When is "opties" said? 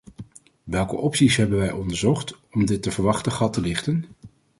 0.95-1.35